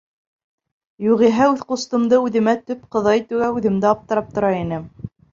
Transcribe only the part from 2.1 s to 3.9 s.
үҙемә төп ҡоҙа итеүгә үҙем